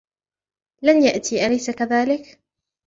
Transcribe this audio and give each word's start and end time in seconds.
لن 0.81 1.03
يأتي 1.03 1.45
أليس 1.45 1.71
كذلك؟ 1.71 2.27